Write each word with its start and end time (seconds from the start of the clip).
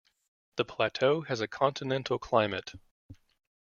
The 0.55 0.65
plateau 0.65 1.21
has 1.25 1.41
a 1.41 1.47
continental 1.47 2.17
climate. 2.17 2.73